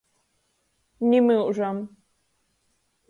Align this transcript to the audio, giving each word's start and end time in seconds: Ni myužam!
Ni 1.09 1.19
myužam! 1.25 1.77